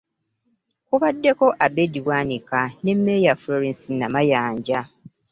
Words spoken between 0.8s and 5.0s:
Kubaddeko Abed Bwanika ne Mmeeya Florence Namayanja